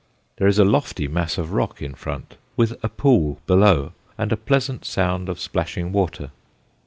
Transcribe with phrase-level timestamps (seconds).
[0.37, 4.35] There is a lofty mass of rock in front, with a pool below, and a
[4.35, 6.31] pleasant sound of splashing water.